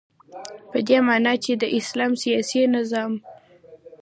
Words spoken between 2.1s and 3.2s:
سیاسی نظام